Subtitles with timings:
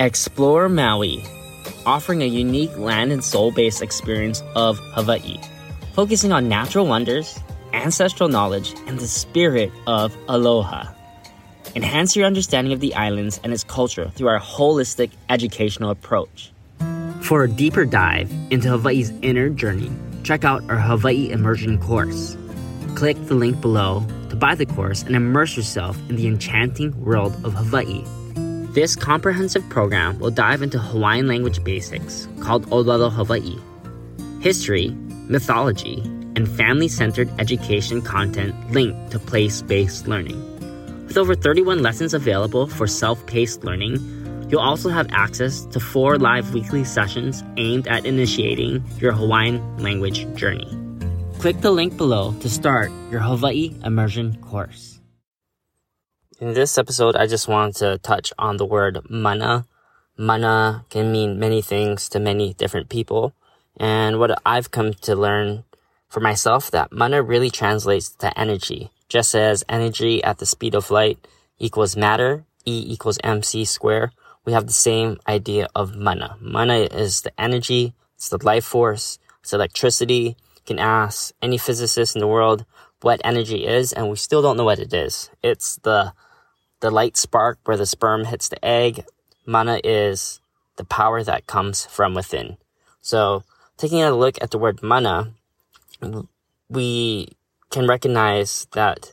[0.00, 1.24] Explore Maui,
[1.84, 5.40] offering a unique land and soul based experience of Hawaii,
[5.92, 7.36] focusing on natural wonders,
[7.72, 10.86] ancestral knowledge, and the spirit of aloha.
[11.74, 16.52] Enhance your understanding of the islands and its culture through our holistic educational approach.
[17.22, 19.90] For a deeper dive into Hawaii's inner journey,
[20.22, 22.36] check out our Hawaii Immersion course.
[22.94, 27.34] Click the link below to buy the course and immerse yourself in the enchanting world
[27.44, 28.04] of Hawaii.
[28.78, 33.58] This comprehensive program will dive into Hawaiian language basics called Olelo Hawaii,
[34.40, 34.90] history,
[35.26, 36.00] mythology,
[36.36, 40.38] and family centered education content linked to place based learning.
[41.08, 43.98] With over 31 lessons available for self paced learning,
[44.48, 50.32] you'll also have access to four live weekly sessions aimed at initiating your Hawaiian language
[50.36, 50.70] journey.
[51.40, 54.97] Click the link below to start your Hawaii immersion course.
[56.40, 59.66] In this episode, I just want to touch on the word mana.
[60.16, 63.34] Mana can mean many things to many different people.
[63.76, 65.64] And what I've come to learn
[66.08, 68.92] for myself that mana really translates to energy.
[69.08, 71.18] Just as energy at the speed of light
[71.58, 74.12] equals matter, E equals mc square,
[74.44, 76.36] we have the same idea of mana.
[76.40, 80.36] Mana is the energy, it's the life force, it's electricity.
[80.54, 82.64] You can ask any physicist in the world
[83.00, 85.30] what energy is, and we still don't know what it is.
[85.42, 86.12] It's the
[86.80, 89.04] the light spark where the sperm hits the egg.
[89.46, 90.40] Mana is
[90.76, 92.56] the power that comes from within.
[93.00, 93.42] So,
[93.76, 95.32] taking a look at the word mana,
[96.68, 97.28] we
[97.70, 99.12] can recognize that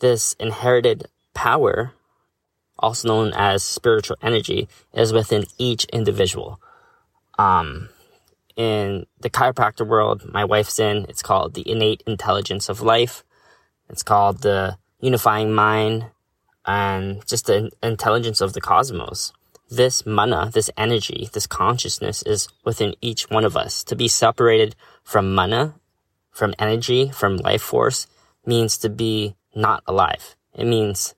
[0.00, 1.92] this inherited power,
[2.78, 6.60] also known as spiritual energy, is within each individual.
[7.38, 7.90] Um,
[8.56, 13.22] in the chiropractor world, my wife's in, it's called the innate intelligence of life.
[13.88, 16.06] It's called the unifying mind
[16.66, 19.32] and just the intelligence of the cosmos.
[19.70, 23.82] This mana, this energy, this consciousness is within each one of us.
[23.84, 25.74] To be separated from mana
[26.36, 28.06] from energy, from life force,
[28.44, 30.36] means to be not alive.
[30.54, 31.14] It means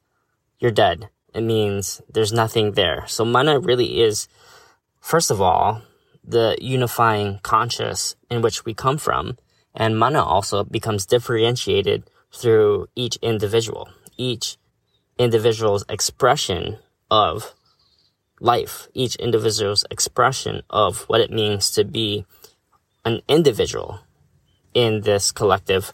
[0.61, 1.09] you're dead.
[1.35, 3.05] It means there's nothing there.
[3.09, 4.29] So mana really is,
[5.01, 5.83] first of all,
[6.23, 9.37] the unifying conscious in which we come from.
[9.75, 14.57] And mana also becomes differentiated through each individual, each
[15.19, 16.79] individual's expression
[17.11, 17.55] of
[18.41, 22.25] life, each individual's expression of what it means to be
[23.05, 24.01] an individual
[24.75, 25.93] in this collective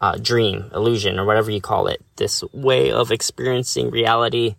[0.00, 2.02] uh, dream, illusion, or whatever you call it.
[2.16, 4.56] This way of experiencing reality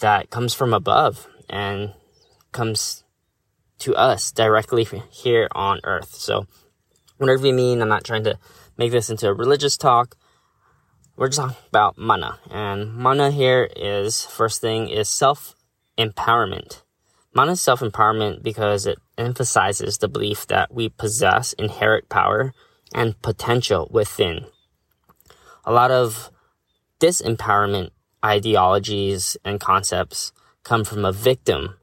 [0.00, 1.92] that comes from above and
[2.52, 3.04] comes
[3.80, 6.14] to us directly here on earth.
[6.14, 6.46] So,
[7.16, 8.38] whatever you mean, I'm not trying to
[8.76, 10.16] make this into a religious talk.
[11.18, 12.38] We're just talking about mana.
[12.48, 15.56] And mana here is, first thing, is self
[15.98, 16.82] empowerment.
[17.34, 22.54] Mana is self empowerment because it emphasizes the belief that we possess inherent power
[22.94, 24.46] and potential within.
[25.64, 26.30] A lot of
[27.00, 27.90] disempowerment
[28.24, 30.30] ideologies and concepts
[30.62, 31.74] come from a victim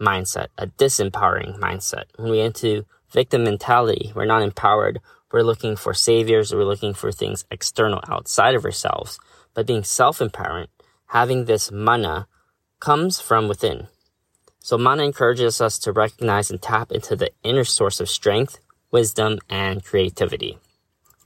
[0.00, 2.06] mindset, a disempowering mindset.
[2.16, 4.98] When we into victim mentality, we're not empowered.
[5.32, 6.54] We're looking for saviors.
[6.54, 9.18] We're looking for things external outside of ourselves.
[9.54, 10.68] But being self-empowerment,
[11.06, 12.28] having this mana
[12.80, 13.88] comes from within.
[14.60, 18.60] So mana encourages us to recognize and tap into the inner source of strength,
[18.90, 20.58] wisdom, and creativity.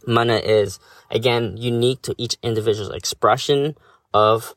[0.07, 0.79] Mana is,
[1.11, 3.77] again, unique to each individual's expression
[4.15, 4.55] of,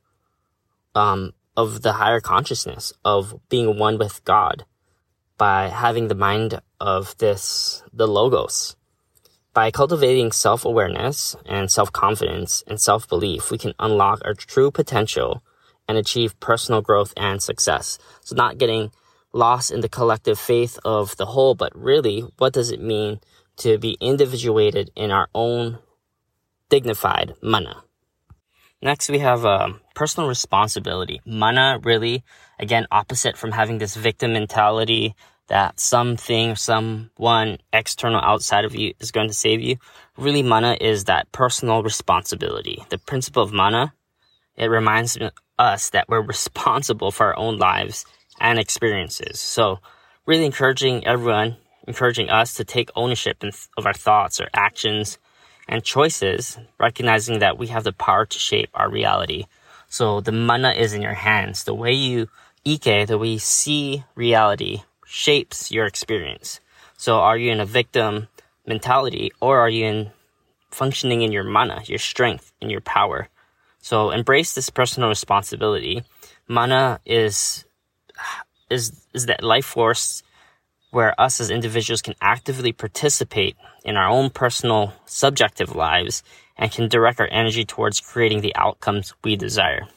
[0.96, 4.64] um, of the higher consciousness, of being one with God
[5.38, 8.76] by having the mind of this, the logos.
[9.60, 15.44] By cultivating self-awareness and self-confidence and self-belief, we can unlock our true potential
[15.86, 18.00] and achieve personal growth and success.
[18.22, 18.92] So not getting
[19.34, 23.20] lost in the collective faith of the whole, but really, what does it mean
[23.58, 25.80] to be individuated in our own
[26.70, 27.84] dignified mana?
[28.82, 31.20] Next, we have uh, personal responsibility.
[31.26, 32.24] Mana really,
[32.60, 35.16] again, opposite from having this victim mentality
[35.50, 39.78] that something, someone external outside of you is going to save you.
[40.18, 42.84] Really, mana is that personal responsibility.
[42.90, 43.94] The principle of mana,
[44.56, 45.18] it reminds
[45.58, 48.06] us that we're responsible for our own lives
[48.40, 49.40] and experiences.
[49.40, 49.80] So
[50.26, 51.58] really encouraging everyone,
[51.88, 53.44] encouraging us to take ownership
[53.78, 55.18] of our thoughts, our actions,
[55.68, 59.46] and choices, recognizing that we have the power to shape our reality.
[59.88, 61.64] So the mana is in your hands.
[61.64, 62.28] The way you
[62.66, 66.60] ike, the way you see reality shapes your experience.
[66.96, 68.28] So are you in a victim
[68.68, 70.12] mentality or are you in
[70.70, 73.28] functioning in your mana, your strength and your power?
[73.82, 76.04] So embrace this personal responsibility.
[76.48, 77.66] Mana is
[78.70, 80.22] is is that life force
[80.92, 86.22] where us as individuals can actively participate in our own personal subjective lives
[86.56, 89.88] and can direct our energy towards creating the outcomes we desire.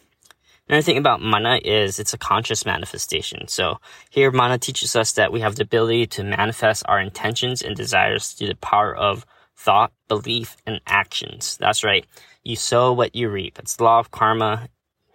[0.68, 3.48] Another thing about mana is it's a conscious manifestation.
[3.48, 3.78] So
[4.10, 8.32] here mana teaches us that we have the ability to manifest our intentions and desires
[8.32, 9.26] through the power of
[9.56, 11.56] thought, belief, and actions.
[11.58, 12.06] That's right.
[12.42, 13.58] You sow what you reap.
[13.58, 14.68] It's the law of karma.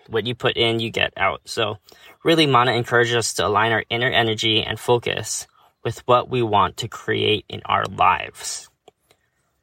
[0.08, 1.42] What you put in, you get out.
[1.46, 1.78] So
[2.24, 5.48] really mana encourages us to align our inner energy and focus
[5.84, 8.70] with what we want to create in our lives.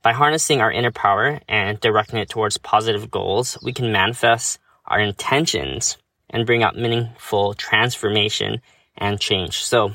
[0.02, 5.00] By harnessing our inner power and directing it towards positive goals, we can manifest our
[5.00, 5.96] intentions
[6.30, 8.60] and bring out meaningful transformation
[8.96, 9.62] and change.
[9.64, 9.92] So,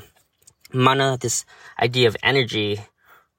[0.72, 1.44] mana, this
[1.80, 2.80] idea of energy,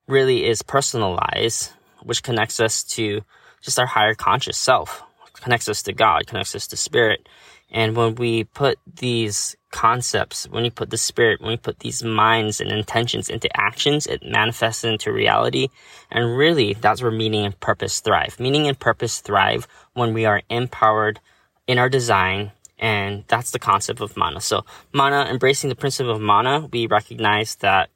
[0.08, 1.72] really is personalized,
[2.04, 3.22] which connects us to
[3.62, 5.04] just our higher conscious self,
[5.34, 7.28] connects us to God, connects us to spirit.
[7.72, 12.04] And when we put these concepts, when you put the spirit, when we put these
[12.04, 15.70] minds and intentions into actions, it manifests into reality.
[16.12, 18.38] And really, that's where meaning and purpose thrive.
[18.40, 21.22] Meaning and purpose thrive when we are empowered
[21.72, 22.52] in our design.
[22.78, 24.42] And that's the concept of mana.
[24.42, 27.90] So mana, embracing the principle of mana, we recognize that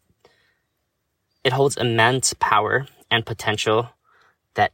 [1.43, 3.89] it holds immense power and potential
[4.53, 4.71] that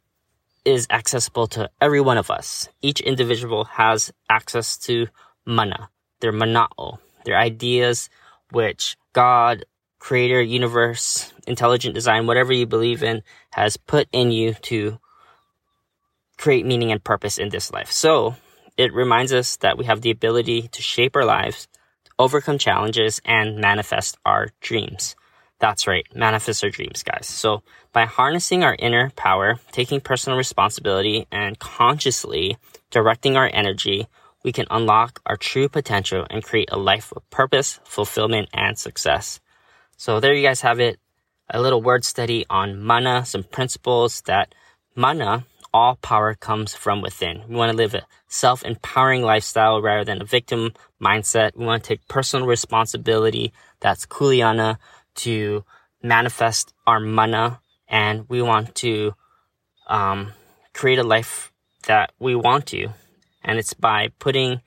[0.64, 2.70] is accessible to every one of us.
[2.82, 5.08] Each individual has access to
[5.46, 5.90] mana,
[6.20, 8.10] their mana'o, their ideas,
[8.52, 9.66] which God,
[9.98, 15.00] creator, universe, intelligent design, whatever you believe in, has put in you to
[16.38, 17.92] create meaning and purpose in this life.
[17.92, 18.36] So
[18.78, 21.68] it reminds us that we have the ability to shape our lives,
[22.18, 25.16] overcome challenges, and manifest our dreams.
[25.60, 27.28] That's right, manifest our dreams, guys.
[27.28, 27.62] So
[27.94, 32.58] by harnessing our inner power, taking personal responsibility, and consciously
[32.90, 34.08] directing our energy,
[34.44, 39.40] we can unlock our true potential and create a life of purpose, fulfillment, and success.
[39.98, 41.00] So there you guys have it.
[41.50, 44.56] A little word study on mana, some principles that
[44.96, 47.44] mana, all power comes from within.
[47.48, 51.56] We want to live a self-empowering lifestyle rather than a victim mindset.
[51.56, 53.54] We want to take personal responsibility.
[53.80, 54.78] That's kuleana
[55.16, 55.64] to
[56.04, 59.14] manifest our mana and we want to
[59.88, 60.34] um,
[60.74, 61.52] create a life
[61.88, 62.88] that we want to.
[63.44, 64.62] And it's by putting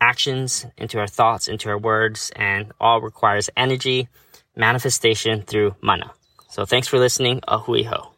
[0.00, 4.08] actions into our thoughts, into our words, and all requires energy,
[4.54, 6.12] manifestation through mana.
[6.50, 7.40] So thanks for listening.
[7.48, 8.17] A hui hou.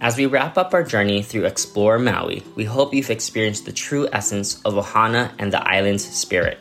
[0.00, 4.08] As we wrap up our journey through Explore Maui, we hope you've experienced the true
[4.12, 6.58] essence of Ohana and the island's spirit.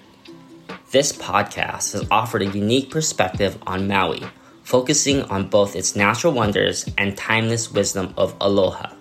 [0.92, 4.24] This podcast has offered a unique perspective on Maui,
[4.64, 8.92] focusing on both its natural wonders and timeless wisdom of aloha.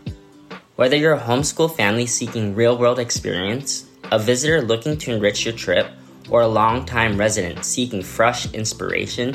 [0.77, 5.55] Whether you're a homeschool family seeking real world experience, a visitor looking to enrich your
[5.55, 5.89] trip,
[6.29, 9.35] or a long-time resident seeking fresh inspiration,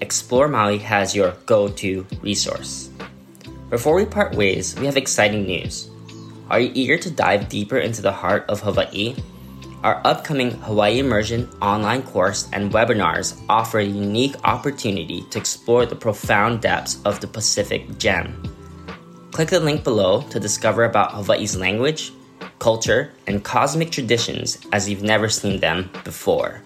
[0.00, 2.89] Explore Maui has your go to resource.
[3.70, 5.88] Before we part ways, we have exciting news.
[6.50, 9.14] Are you eager to dive deeper into the heart of Hawaii?
[9.84, 15.94] Our upcoming Hawaii Immersion online course and webinars offer a unique opportunity to explore the
[15.94, 18.42] profound depths of the Pacific Gem.
[19.30, 22.10] Click the link below to discover about Hawaii's language,
[22.58, 26.64] culture, and cosmic traditions as you've never seen them before.